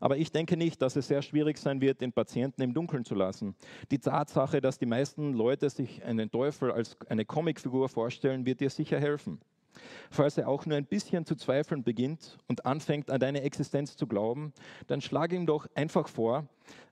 [0.00, 3.14] Aber ich denke nicht, dass es sehr schwierig sein wird, den Patienten im Dunkeln zu
[3.14, 3.54] lassen.
[3.90, 8.70] Die Tatsache, dass die meisten Leute sich einen Teufel als eine Comicfigur vorstellen, wird dir
[8.70, 9.40] sicher helfen.
[10.10, 14.06] Falls er auch nur ein bisschen zu zweifeln beginnt und anfängt, an deine Existenz zu
[14.06, 14.52] glauben,
[14.86, 16.46] dann schlage ihm doch einfach vor,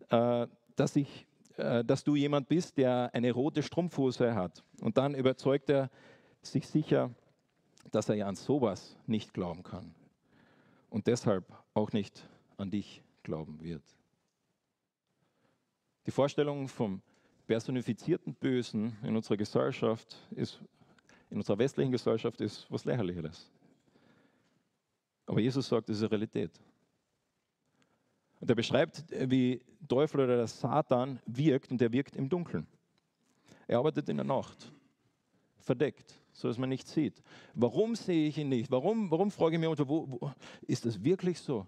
[0.08, 4.64] äh, dass, ich, äh, dass du jemand bist, der eine rote Strumpfhose hat.
[4.80, 5.90] Und dann überzeugt er
[6.42, 7.10] sich sicher,
[7.92, 9.94] dass er ja an sowas nicht glauben kann.
[10.92, 12.28] Und deshalb auch nicht
[12.58, 13.82] an dich glauben wird.
[16.06, 17.00] Die Vorstellung vom
[17.46, 20.60] personifizierten Bösen in unserer Gesellschaft ist,
[21.30, 23.50] in unserer westlichen Gesellschaft ist was Lächerliches.
[25.24, 26.60] Aber Jesus sagt, das ist eine Realität.
[28.40, 32.66] Und er beschreibt, wie Teufel oder der Satan wirkt und er wirkt im Dunkeln.
[33.66, 34.70] Er arbeitet in der Nacht,
[35.58, 37.22] verdeckt, so dass man nicht sieht.
[37.54, 38.70] Warum sehe ich ihn nicht?
[38.70, 40.30] Warum, warum frage ich mich, wo, wo,
[40.66, 41.66] ist das wirklich so?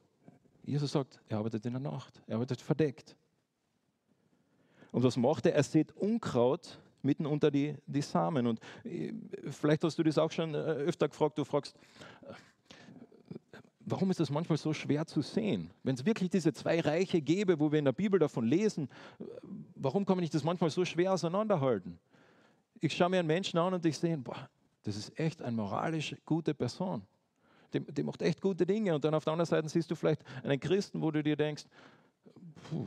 [0.65, 3.17] Jesus sagt, er arbeitet in der Nacht, er arbeitet verdeckt.
[4.93, 5.55] Und was macht er?
[5.55, 8.47] Er sieht Unkraut mitten unter die, die Samen.
[8.47, 9.13] Und äh,
[9.51, 11.77] vielleicht hast du das auch schon äh, öfter gefragt, du fragst,
[12.23, 12.33] äh,
[13.81, 15.71] warum ist das manchmal so schwer zu sehen?
[15.83, 18.89] Wenn es wirklich diese zwei Reiche gäbe, wo wir in der Bibel davon lesen,
[19.75, 21.99] warum kann man nicht das manchmal so schwer auseinanderhalten?
[22.81, 24.49] Ich schaue mir einen Menschen an und ich sehe, boah,
[24.85, 27.03] das ist echt eine moralisch gute Person.
[27.73, 28.95] Die, die macht echt gute Dinge.
[28.95, 31.65] Und dann auf der anderen Seite siehst du vielleicht einen Christen, wo du dir denkst,
[32.69, 32.87] puh,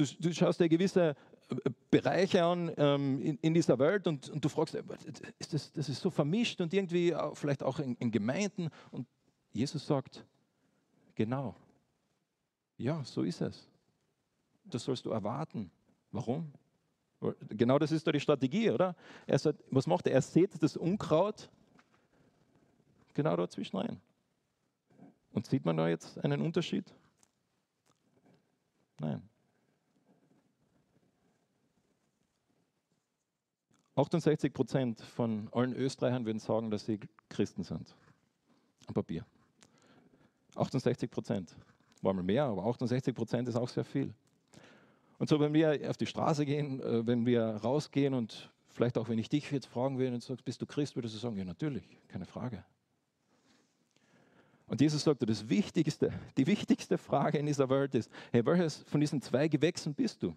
[0.00, 1.14] Du, du schaust dir gewisse
[1.50, 4.82] äh, Bereiche an ähm, in, in, dieser Welt und, und, du fragst, äh,
[5.38, 8.70] ist das, das ist so vermischt und irgendwie auch, vielleicht auch in, in Gemeinden.
[8.92, 9.06] Und
[9.52, 10.24] Jesus sagt,
[11.14, 11.54] genau,
[12.78, 13.68] ja, so ist es.
[14.64, 15.70] Das sollst du erwarten.
[16.12, 16.50] Warum?
[17.50, 18.96] Genau das ist doch die Strategie, oder?
[19.26, 20.14] Er sagt, was macht er?
[20.14, 21.50] Er sieht das Unkraut
[23.14, 24.00] genau dazwischen rein.
[25.32, 26.92] Und sieht man da jetzt einen Unterschied?
[28.98, 29.22] Nein.
[33.96, 37.94] 68 Prozent von allen Österreichern würden sagen, dass sie Christen sind.
[38.86, 39.26] Am Papier.
[40.54, 41.54] 68 Prozent.
[42.00, 44.14] War mal mehr, aber 68 Prozent ist auch sehr viel.
[45.20, 49.10] Und so, wenn wir auf die Straße gehen, äh, wenn wir rausgehen und vielleicht auch,
[49.10, 51.44] wenn ich dich jetzt fragen würde und sagst, bist du Christ, würdest du sagen, ja,
[51.44, 52.64] natürlich, keine Frage.
[54.66, 58.98] Und Jesus sagte, das Wichtigste, die wichtigste Frage in dieser Welt ist, hey, welches von
[58.98, 60.34] diesen zwei Gewächsen bist du?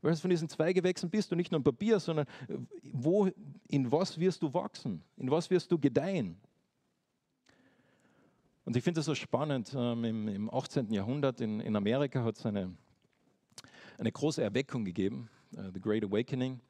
[0.00, 2.56] Weil von diesen zwei Gewächsen bist du nicht nur ein Papier, sondern äh,
[2.94, 3.28] wo,
[3.68, 5.02] in was wirst du wachsen?
[5.18, 6.40] In was wirst du gedeihen?
[8.64, 9.74] Und ich finde das so spannend.
[9.76, 10.90] Ähm, im, im, 18.
[10.90, 12.74] Jahrhundert in, in Amerika hat es eine,
[14.00, 16.60] eine große Erweckung gegeben, uh, The Great Awakening.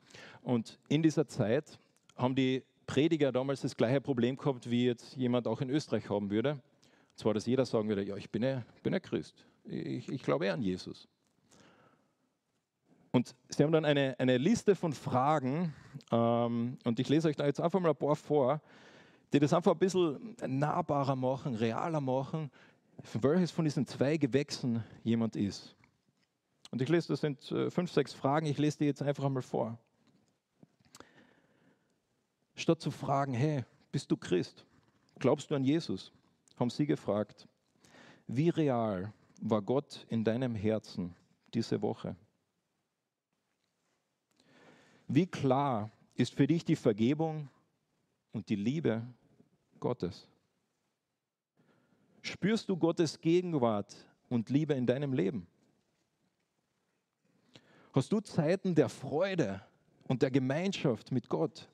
[0.43, 1.79] Und in dieser Zeit
[2.17, 6.29] haben die Prediger damals das gleiche Problem gehabt, wie jetzt jemand auch in Österreich haben
[6.31, 6.53] würde.
[6.53, 6.61] Und
[7.17, 9.47] zwar, dass jeder sagen würde, ja, ich bin ein, bin ein Christ.
[9.65, 11.09] Ich, ich glaube eher an Jesus.
[13.13, 15.75] Und sie haben dann eine, eine Liste von Fragen,
[16.11, 18.61] ähm, und ich lese euch da jetzt einfach mal ein paar vor,
[19.33, 22.51] die das einfach ein bisschen nahbarer machen, realer machen,
[23.21, 25.77] welches von diesen zwei Gewächsen jemand ist.
[26.71, 29.43] Und ich lese, das sind äh, fünf, sechs Fragen, ich lese die jetzt einfach einmal
[29.43, 29.79] vor.
[32.55, 34.65] Statt zu fragen, hey, bist du Christ?
[35.19, 36.13] Glaubst du an Jesus?
[36.57, 37.49] Haben sie gefragt,
[38.27, 41.15] wie real war Gott in deinem Herzen
[41.53, 42.15] diese Woche?
[45.09, 47.49] Wie klar ist für dich die Vergebung
[48.31, 49.03] und die Liebe
[49.81, 50.29] Gottes?
[52.23, 53.97] Spürst du Gottes Gegenwart
[54.29, 55.47] und Liebe in deinem Leben?
[57.93, 59.61] Hast du Zeiten der Freude
[60.07, 61.69] und der Gemeinschaft mit Gott?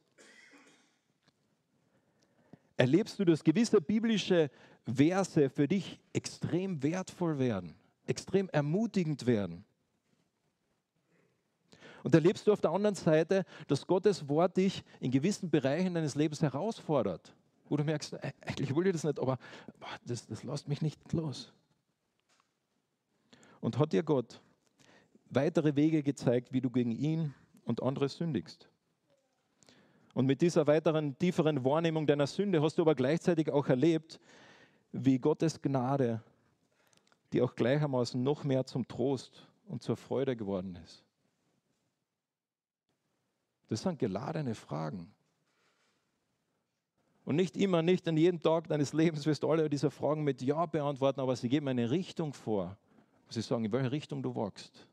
[2.79, 4.51] Erlebst du, dass gewisse biblische
[4.87, 7.75] Verse für dich extrem wertvoll werden,
[8.07, 9.65] extrem ermutigend werden?
[12.03, 16.15] Und erlebst du auf der anderen Seite, dass Gottes Wort dich in gewissen Bereichen deines
[16.15, 17.35] Lebens herausfordert,
[17.69, 19.39] wo du merkst, eigentlich will ich das nicht, aber
[20.05, 21.53] das, das lässt mich nicht los.
[23.61, 24.41] Und hat dir Gott
[25.37, 27.33] weitere Wege gezeigt, wie du gegen ihn
[27.65, 28.69] und andere sündigst?
[30.15, 34.19] Und mit dieser weiteren, tieferen Wahrnehmung deiner Sünde hast du aber gleichzeitig auch erlebt,
[34.91, 36.23] wie Gottes Gnade
[37.33, 41.05] dir auch gleichermaßen noch mehr zum Trost und zur Freude geworden ist.
[43.69, 45.13] Das sind geladene Fragen.
[47.27, 50.41] Und nicht immer, nicht an jedem Tag deines Lebens wirst du alle diese Fragen mit
[50.41, 52.79] Ja beantworten, aber sie geben eine Richtung vor.
[53.29, 54.87] Sie sagen, in welche Richtung du wachst,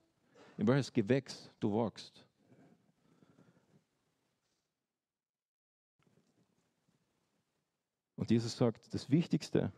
[0.58, 2.26] in welches Gewächs du wachst.
[8.16, 9.72] Und Jesus sagt, das Wichtigste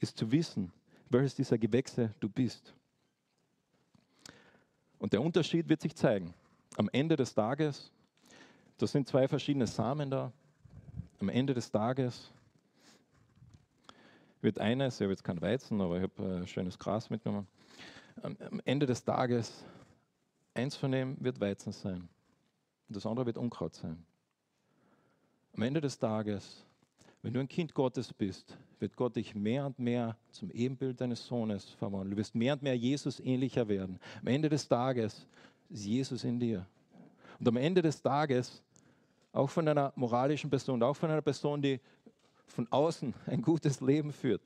[0.00, 0.72] ist zu wissen,
[1.10, 2.74] welches dieser Gewächse du bist.
[4.98, 6.34] Und der Unterschied wird sich zeigen.
[6.76, 7.92] Am Ende des Tages
[8.78, 10.32] das sind zwei verschiedene Samen da.
[11.20, 12.32] Am Ende des Tages
[14.40, 17.46] wird eines, ich habe jetzt kein Weizen, aber ich habe äh, schönes Gras mitgenommen.
[18.22, 19.64] Am Ende des Tages,
[20.54, 22.08] eins von dem wird Weizen sein
[22.88, 24.04] und das andere wird Unkraut sein.
[25.54, 26.64] Am Ende des Tages
[27.22, 31.26] Wenn du ein Kind Gottes bist, wird Gott dich mehr und mehr zum Ebenbild deines
[31.26, 32.10] Sohnes verwandeln.
[32.10, 33.98] Du wirst mehr und mehr Jesus ähnlicher werden.
[34.20, 35.26] Am Ende des Tages
[35.70, 36.66] ist Jesus in dir.
[37.40, 38.62] Und am Ende des Tages,
[39.32, 41.80] auch von einer moralischen Person, auch von einer Person, die
[42.46, 44.42] von außen ein gutes Leben führt,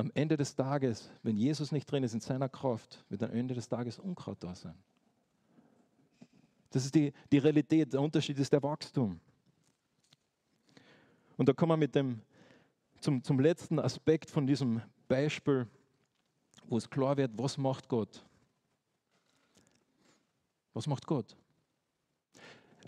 [0.00, 3.54] am Ende des Tages, wenn Jesus nicht drin ist in seiner Kraft, wird am Ende
[3.54, 4.74] des Tages Unkraut da sein.
[6.70, 7.92] Das ist die, die Realität.
[7.92, 9.20] Der Unterschied ist der Wachstum.
[11.36, 12.20] Und da kommen wir mit dem,
[13.00, 15.66] zum, zum letzten Aspekt von diesem Beispiel,
[16.66, 18.24] wo es klar wird, was macht Gott?
[20.72, 21.36] Was macht Gott?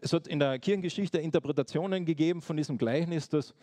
[0.00, 3.54] Es hat in der Kirchengeschichte Interpretationen gegeben von diesem Gleichnis, dass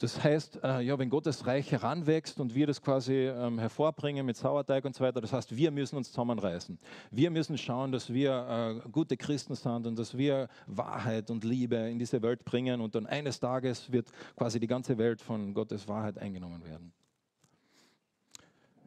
[0.00, 4.34] das heißt, äh, ja, wenn Gottes Reich heranwächst und wir das quasi ähm, hervorbringen mit
[4.34, 6.78] Sauerteig und so weiter, das heißt, wir müssen uns zusammenreißen.
[7.10, 11.76] Wir müssen schauen, dass wir äh, gute Christen sind und dass wir Wahrheit und Liebe
[11.76, 15.86] in diese Welt bringen und dann eines Tages wird quasi die ganze Welt von Gottes
[15.86, 16.94] Wahrheit eingenommen werden.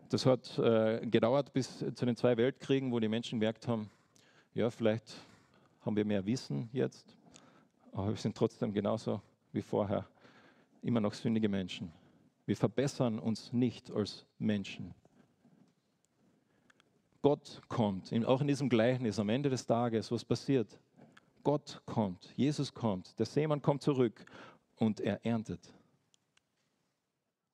[0.09, 3.87] Das hat äh, gedauert bis zu den zwei Weltkriegen, wo die Menschen gemerkt haben,
[4.55, 5.13] ja, vielleicht
[5.81, 7.15] haben wir mehr Wissen jetzt,
[7.91, 9.21] aber wir sind trotzdem genauso
[9.51, 10.07] wie vorher
[10.83, 11.91] immer noch sündige Menschen.
[12.45, 14.93] Wir verbessern uns nicht als Menschen.
[17.21, 20.77] Gott kommt, auch in diesem Gleichnis am Ende des Tages, was passiert?
[21.41, 24.25] Gott kommt, Jesus kommt, der Seemann kommt zurück
[24.75, 25.73] und er erntet.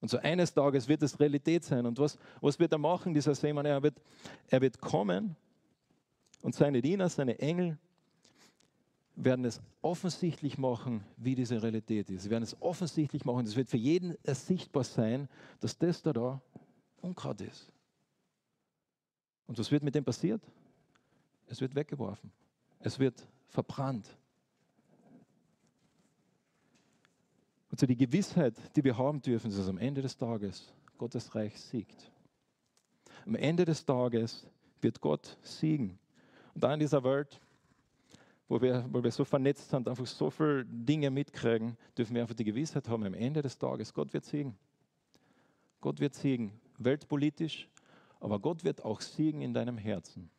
[0.01, 1.85] Und so eines Tages wird es Realität sein.
[1.85, 3.65] Und was, was wird er machen, dieser Seemann?
[3.65, 4.01] Er wird,
[4.47, 5.35] er wird kommen
[6.41, 7.77] und seine Diener, seine Engel
[9.23, 12.23] werden es offensichtlich machen, wie diese Realität ist.
[12.23, 13.45] Sie werden es offensichtlich machen.
[13.45, 15.27] Es wird für jeden ersichtbar sein,
[15.59, 16.41] dass das da, da
[17.01, 17.71] Unkraut ist.
[19.45, 20.41] Und was wird mit dem passiert?
[21.47, 22.31] Es wird weggeworfen.
[22.79, 24.15] Es wird verbrannt.
[27.71, 31.35] Und so die Gewissheit, die wir haben dürfen, ist, dass am Ende des Tages Gottes
[31.35, 32.11] Reich siegt.
[33.25, 34.47] Am Ende des Tages
[34.81, 35.99] wird Gott siegen.
[36.53, 37.41] Und da in dieser Welt
[38.49, 42.35] wo wir, wo wir so vernetzt sind, einfach so viele Dinge mitkriegen, dürfen wir einfach
[42.35, 44.57] die Gewissheit haben, am Ende des Tages, Gott wird siegen.
[45.79, 47.69] Gott wird siegen, weltpolitisch,
[48.19, 50.29] aber Gott wird auch siegen in deinem Herzen.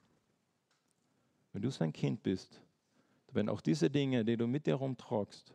[1.53, 2.61] Wenn du sein Kind bist,
[3.33, 5.55] wenn auch diese Dinge, die du mit dir herumtragst,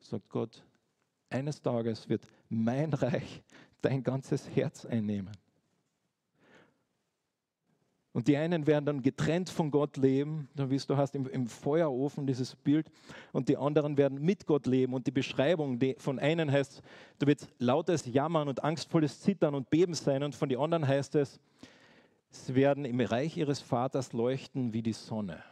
[0.00, 0.64] sagt Gott,
[1.28, 3.42] eines Tages wird mein Reich
[3.82, 5.36] dein ganzes Herz einnehmen.
[8.16, 12.26] Und die einen werden dann getrennt von Gott leben, wie du hast im, im, Feuerofen
[12.26, 12.90] dieses Bild,
[13.30, 14.94] und die anderen werden mit Gott leben.
[14.94, 16.80] Und die Beschreibung die von einen heißt,
[17.18, 21.14] da wird lautes Jammern und angstvolles Zittern und Beben sein, und von den anderen heißt
[21.16, 21.38] es,
[22.30, 25.44] sie werden im Reich ihres Vaters leuchten wie die Sonne.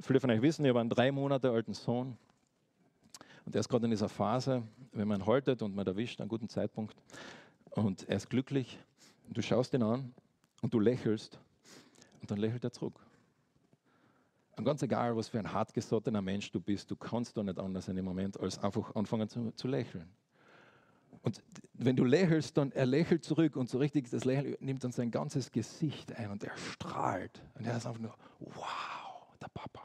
[0.00, 2.18] Viele von euch wissen, ich habe einen drei Monate alten Sohn.
[3.46, 6.50] Und er ist gerade in dieser Phase, wenn man haltet und man erwischt, einen guten
[6.50, 6.94] Zeitpunkt.
[7.70, 8.78] Und er ist glücklich.
[9.30, 10.14] Du schaust ihn an
[10.62, 11.38] und du lächelst
[12.20, 13.00] und dann lächelt er zurück.
[14.56, 17.88] Und ganz egal, was für ein hartgesottener Mensch du bist, du kannst doch nicht anders
[17.88, 20.08] in dem Moment, als einfach anfangen zu, zu lächeln.
[21.22, 21.42] Und
[21.74, 25.10] wenn du lächelst, dann er lächelt zurück und so richtig das Lächeln nimmt dann sein
[25.10, 27.42] ganzes Gesicht ein und er strahlt.
[27.54, 29.82] Und er ist einfach nur, wow, der Papa.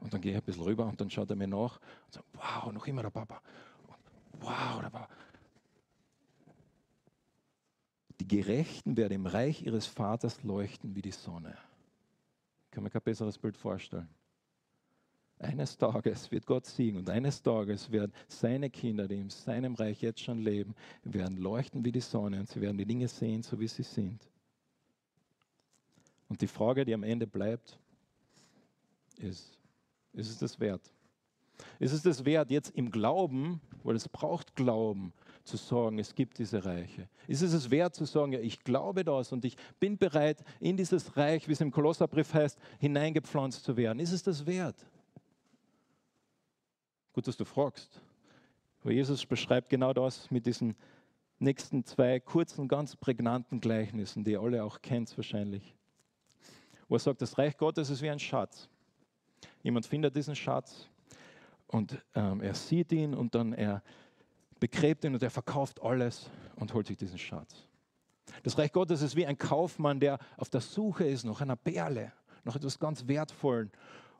[0.00, 2.26] Und dann gehe ich ein bisschen rüber und dann schaut er mir nach und sagt,
[2.32, 3.40] wow, noch immer der Papa.
[3.86, 5.08] Und, wow, der Papa.
[8.22, 11.58] Die Gerechten werden im Reich ihres Vaters leuchten wie die Sonne.
[12.66, 14.08] Ich kann mir kein besseres Bild vorstellen.
[15.40, 20.00] Eines Tages wird Gott siegen und eines Tages werden seine Kinder, die in seinem Reich
[20.02, 23.58] jetzt schon leben, werden leuchten wie die Sonne und sie werden die Dinge sehen, so
[23.58, 24.30] wie sie sind.
[26.28, 27.76] Und die Frage, die am Ende bleibt,
[29.18, 29.58] ist,
[30.12, 30.92] ist es das wert?
[31.80, 35.12] Ist es das wert, jetzt im Glauben, weil es braucht Glauben,
[35.44, 37.08] zu sagen, es gibt diese Reiche?
[37.26, 40.76] Ist es es wert zu sagen, ja, ich glaube das und ich bin bereit, in
[40.76, 43.98] dieses Reich, wie es im Kolosserbrief heißt, hineingepflanzt zu werden?
[43.98, 44.76] Ist es das wert?
[47.12, 48.00] Gut, dass du fragst.
[48.82, 50.74] Weil Jesus beschreibt genau das mit diesen
[51.38, 55.74] nächsten zwei kurzen, ganz prägnanten Gleichnissen, die ihr alle auch kennt wahrscheinlich.
[56.88, 58.68] Wo er sagt, das Reich Gottes ist wie ein Schatz.
[59.62, 60.88] Jemand findet diesen Schatz
[61.66, 63.82] und ähm, er sieht ihn und dann er
[64.62, 67.66] begräbt ihn und er verkauft alles und holt sich diesen Schatz.
[68.44, 72.12] Das Reich Gottes ist wie ein Kaufmann, der auf der Suche ist nach einer Perle,
[72.44, 73.72] nach etwas ganz Wertvollen.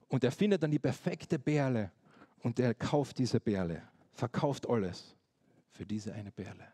[0.08, 1.92] Und er findet dann die perfekte Perle
[2.40, 3.82] und er kauft diese Perle,
[4.14, 5.14] verkauft alles
[5.70, 6.66] für diese eine Perle.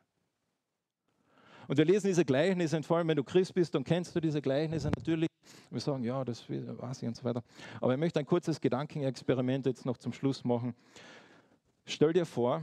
[1.67, 4.21] Und wir lesen diese Gleichnisse, und vor allem wenn du Christ bist, dann kennst du
[4.21, 5.29] diese Gleichnisse natürlich.
[5.69, 7.43] Wir sagen, ja, das weiß ich und so weiter.
[7.83, 10.75] Aber ich möchte ein kurzes Gedankenexperiment jetzt noch zum Schluss machen.
[11.85, 12.63] Stell dir vor,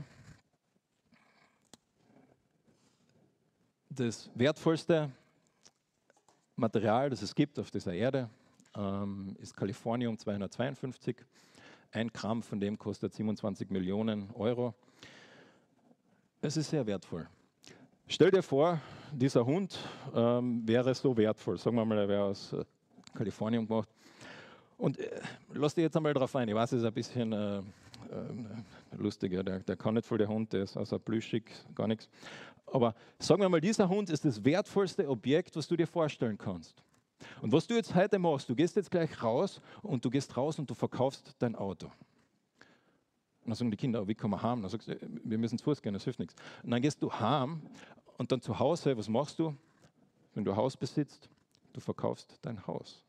[4.00, 5.10] das wertvollste
[6.54, 8.28] Material, das es gibt auf dieser Erde,
[8.76, 11.16] ähm, ist Kalifornium 252.
[11.92, 14.74] Ein Gramm von dem kostet 27 Millionen Euro.
[16.42, 17.26] Es ist sehr wertvoll.
[18.06, 18.80] Stell dir vor,
[19.12, 19.78] dieser Hund
[20.14, 21.58] ähm, wäre so wertvoll.
[21.58, 22.64] Sagen wir mal, er wäre aus äh,
[23.14, 23.88] Kalifornien gemacht.
[24.78, 25.20] Und äh,
[25.54, 26.48] lass dich jetzt einmal darauf ein.
[26.48, 27.62] Ich weiß, es ist ein bisschen äh, äh,
[28.96, 29.42] lustiger.
[29.42, 32.08] Der, der, kann nicht voll der Hund, der ist also plüschig, gar nichts.
[32.66, 36.82] Aber sagen wir mal, dieser Hund ist das wertvollste Objekt, was du dir vorstellen kannst.
[37.40, 40.58] Und was du jetzt heute machst, du gehst jetzt gleich raus und du gehst raus
[40.58, 41.86] und du verkaufst dein Auto.
[41.86, 44.60] Und dann sagen die Kinder, wie kommen wir heim?
[44.60, 46.34] Dann sagst du, wir müssen zu Fuß gehen, das hilft nichts.
[46.62, 47.62] Und dann gehst du heim
[48.18, 49.54] und dann zu Hause, was machst du?
[50.34, 51.28] Wenn du Haus besitzt,
[51.72, 53.05] du verkaufst dein Haus.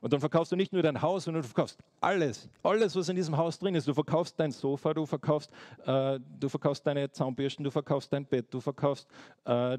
[0.00, 3.16] Und dann verkaufst du nicht nur dein Haus, sondern du verkaufst alles, alles, was in
[3.16, 3.86] diesem Haus drin ist.
[3.86, 5.50] Du verkaufst dein Sofa, du verkaufst,
[5.84, 9.06] äh, du verkaufst deine Zahnbürsten, du verkaufst dein Bett, du verkaufst
[9.44, 9.78] äh,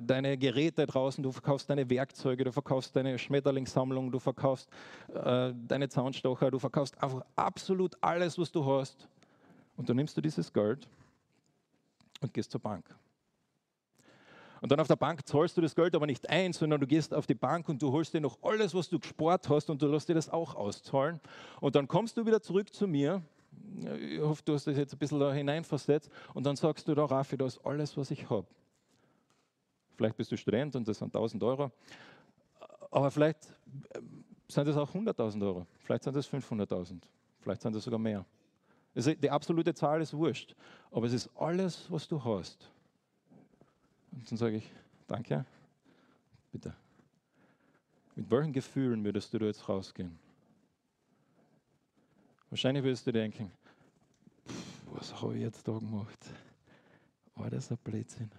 [0.00, 4.70] deine Geräte draußen, du verkaufst deine Werkzeuge, du verkaufst deine Schmetterlingssammlung, du verkaufst
[5.12, 9.08] äh, deine Zaunstocher, du verkaufst einfach absolut alles, was du hast.
[9.76, 10.88] Und dann nimmst du dieses Geld
[12.22, 12.84] und gehst zur Bank.
[14.60, 17.14] Und dann auf der Bank zahlst du das Geld aber nicht ein, sondern du gehst
[17.14, 19.86] auf die Bank und du holst dir noch alles, was du gespart hast und du
[19.86, 21.20] lässt dir das auch auszahlen.
[21.60, 23.22] Und dann kommst du wieder zurück zu mir.
[23.98, 26.10] Ich hoffe, du hast das jetzt ein bisschen da hineinversetzt.
[26.34, 28.46] Und dann sagst du da, Raffi, das ist alles, was ich habe.
[29.96, 31.70] Vielleicht bist du Student und das sind 1000 Euro.
[32.90, 33.54] Aber vielleicht
[34.48, 35.66] sind das auch 100.000 Euro.
[35.84, 37.02] Vielleicht sind das 500.000.
[37.40, 38.24] Vielleicht sind das sogar mehr.
[38.94, 40.54] Also die absolute Zahl ist wurscht.
[40.90, 42.70] Aber es ist alles, was du hast.
[44.12, 44.70] Und dann sage ich,
[45.06, 45.44] danke,
[46.50, 46.74] bitte.
[48.16, 50.18] Mit welchen Gefühlen würdest du jetzt rausgehen?
[52.50, 53.52] Wahrscheinlich würdest du denken,
[54.86, 56.26] was habe ich jetzt da gemacht?
[57.36, 58.30] War das ein Blödsinn?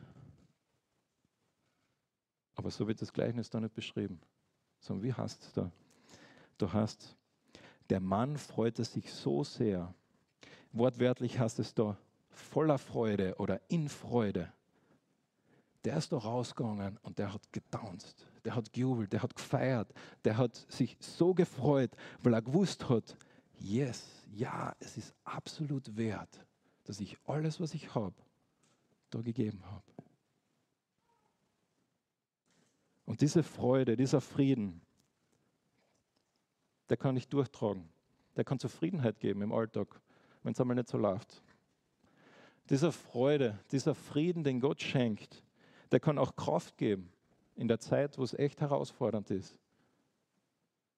[2.56, 4.20] Aber so wird das Gleichnis da nicht beschrieben.
[4.82, 5.72] Sondern wie heißt es da?
[6.58, 7.16] Du hast,
[7.90, 9.94] der Mann freute sich so sehr.
[10.74, 11.98] Wortwörtlich heißt es da,
[12.30, 14.52] voller Freude oder in Freude
[15.84, 20.38] der ist da rausgegangen und der hat getanzt, der hat gejubelt, der hat gefeiert, der
[20.38, 21.92] hat sich so gefreut,
[22.22, 23.18] weil er gewusst hat,
[23.60, 26.46] yes, ja, es ist absolut wert,
[26.84, 28.16] dass ich alles, was ich habe,
[29.10, 29.84] da gegeben habe.
[33.06, 34.82] Und diese Freude, dieser Frieden,
[36.90, 37.90] der kann ich durchtragen.
[38.36, 40.00] Der kann Zufriedenheit geben im Alltag,
[40.44, 41.44] wenn es einmal nicht so läuft.
[42.70, 45.44] Dieser Freude, dieser Frieden, den Gott schenkt,
[45.92, 47.12] der kann auch Kraft geben
[47.56, 49.60] in der Zeit, wo es echt herausfordernd ist.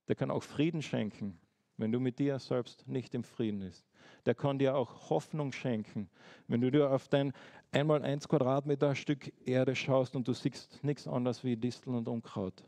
[0.08, 1.39] Der kann auch Frieden schenken,
[1.77, 3.86] wenn du mit dir selbst nicht im Frieden bist.
[4.25, 6.10] Der kann dir auch Hoffnung schenken,
[6.47, 7.34] wenn du dir auf dein
[7.71, 12.63] einmal eins Quadratmeter Stück Erde schaust und du siehst nichts anderes wie Disteln und Unkraut.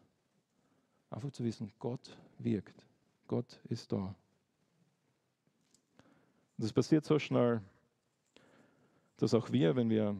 [1.10, 2.86] Einfach zu wissen, Gott wirkt.
[3.28, 4.16] Gott ist da.
[6.58, 7.62] Das passiert so schnell,
[9.18, 10.16] dass auch wir, wenn wir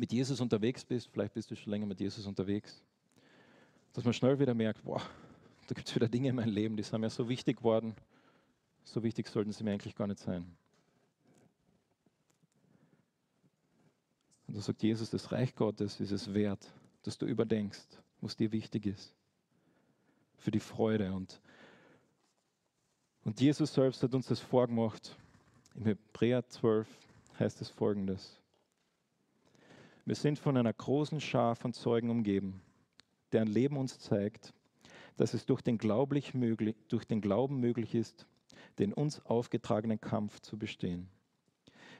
[0.00, 2.82] mit Jesus unterwegs bist, vielleicht bist du schon länger mit Jesus unterwegs,
[3.92, 5.02] dass man schnell wieder merkt, boah,
[5.66, 7.94] da gibt es wieder Dinge in meinem Leben, die sind mir so wichtig geworden,
[8.82, 10.56] so wichtig sollten sie mir eigentlich gar nicht sein.
[14.48, 16.66] Und da sagt Jesus, das Reich Gottes ist es wert,
[17.02, 19.14] dass du überdenkst, was dir wichtig ist.
[20.38, 21.12] Für die Freude.
[21.12, 21.42] Und,
[23.24, 25.14] und Jesus selbst hat uns das vorgemacht.
[25.74, 26.88] Im Hebräer 12
[27.38, 28.39] heißt es folgendes.
[30.10, 32.60] Wir sind von einer großen Schar von Zeugen umgeben,
[33.30, 34.52] deren Leben uns zeigt,
[35.16, 35.78] dass es durch den,
[36.34, 38.26] möglich, durch den Glauben möglich ist,
[38.80, 41.08] den uns aufgetragenen Kampf zu bestehen.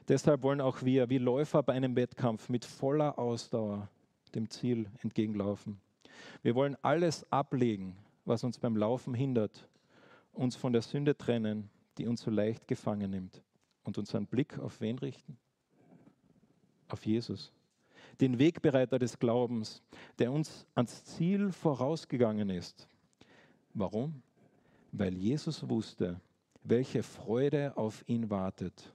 [0.09, 3.87] Deshalb wollen auch wir, wie Läufer bei einem Wettkampf, mit voller Ausdauer
[4.35, 5.79] dem Ziel entgegenlaufen.
[6.43, 7.95] Wir wollen alles ablegen,
[8.25, 9.69] was uns beim Laufen hindert,
[10.33, 13.41] uns von der Sünde trennen, die uns so leicht gefangen nimmt,
[13.83, 15.37] und unseren Blick auf wen richten?
[16.89, 17.53] Auf Jesus
[18.19, 19.81] den Wegbereiter des Glaubens,
[20.19, 22.87] der uns ans Ziel vorausgegangen ist.
[23.73, 24.21] Warum?
[24.91, 26.19] Weil Jesus wusste,
[26.63, 28.93] welche Freude auf ihn wartet.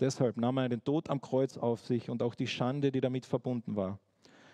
[0.00, 3.26] Deshalb nahm er den Tod am Kreuz auf sich und auch die Schande, die damit
[3.26, 3.98] verbunden war.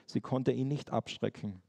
[0.07, 1.63] Sie konnte ihn nicht abschrecken.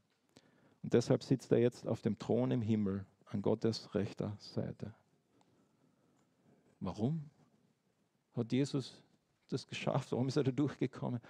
[0.82, 4.94] Und deshalb sitzt er jetzt auf dem Thron im Himmel an Gottes rechter Seite.
[6.80, 7.28] Warum
[8.34, 9.02] hat Jesus
[9.48, 10.12] das geschafft?
[10.12, 11.20] Warum ist er da durchgekommen?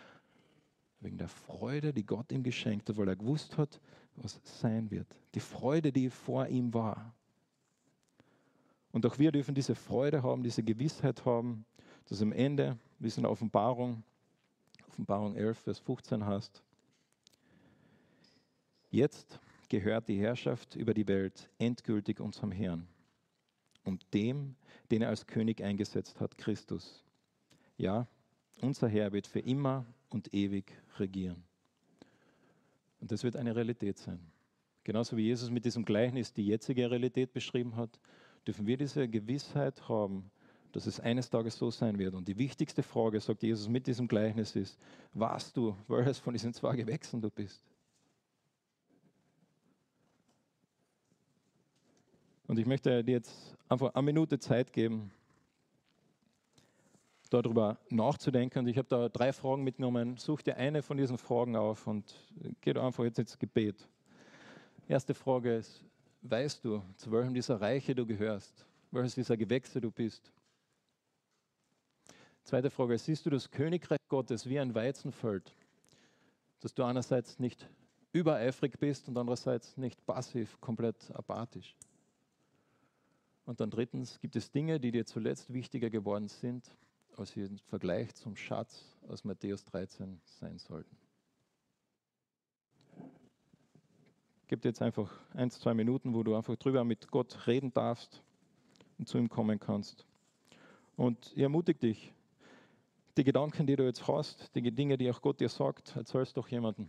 [1.00, 3.80] Wegen der Freude, die Gott ihm geschenkt hat, weil er gewusst hat,
[4.16, 5.06] was sein wird.
[5.34, 7.14] Die Freude, die vor ihm war.
[8.90, 11.64] Und auch wir dürfen diese Freude haben, diese Gewissheit haben,
[12.06, 14.02] dass am Ende, wie es in der Offenbarung,
[14.88, 16.62] Offenbarung 11, Vers 15 heißt,
[18.90, 19.38] jetzt
[19.68, 22.88] gehört die Herrschaft über die Welt endgültig unserem Herrn
[23.84, 24.56] und dem,
[24.90, 27.04] den er als König eingesetzt hat, Christus.
[27.76, 28.08] Ja,
[28.60, 31.42] unser Herr wird für immer und ewig regieren.
[33.00, 34.20] Und das wird eine Realität sein.
[34.84, 38.00] Genauso wie Jesus mit diesem Gleichnis die jetzige Realität beschrieben hat,
[38.46, 40.30] dürfen wir diese Gewissheit haben,
[40.72, 42.14] dass es eines Tages so sein wird.
[42.14, 44.78] Und die wichtigste Frage, sagt Jesus mit diesem Gleichnis, ist,
[45.14, 47.62] weißt du, welches von diesen zwei Gewächsen du bist?
[52.46, 55.10] Und ich möchte dir jetzt einfach eine Minute Zeit geben,
[57.30, 58.60] darüber nachzudenken.
[58.60, 60.16] Und ich habe da drei Fragen mitgenommen.
[60.16, 62.14] Such dir eine von diesen Fragen auf und
[62.60, 63.88] geh einfach jetzt ins Gebet.
[64.86, 65.84] Erste Frage ist,
[66.22, 68.66] weißt du, zu welchem dieser Reiche du gehörst?
[68.90, 70.32] Welches dieser Gewächse du bist?
[72.44, 75.54] Zweite Frage, siehst du das Königreich Gottes wie ein Weizenfeld,
[76.60, 77.68] dass du einerseits nicht
[78.12, 81.76] übereifrig bist und andererseits nicht passiv, komplett apathisch?
[83.44, 86.74] Und dann drittens, gibt es Dinge, die dir zuletzt wichtiger geworden sind,
[87.18, 90.96] als sie im Vergleich zum Schatz aus Matthäus 13 sein sollten?
[94.46, 98.22] Gib dir jetzt einfach ein, zwei Minuten, wo du einfach drüber mit Gott reden darfst
[98.98, 100.06] und zu ihm kommen kannst.
[100.96, 102.12] Und ich ermutige dich,
[103.18, 106.48] die Gedanken, die du jetzt hast, die Dinge, die auch Gott dir sagt, erzählst doch
[106.48, 106.88] jemandem.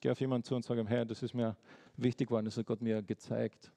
[0.00, 1.56] Geh auf jemanden zu und sag ihm, Herr, das ist mir
[1.96, 3.72] wichtig geworden, das hat Gott mir gezeigt.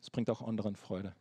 [0.00, 1.14] Es bringt auch anderen Freude.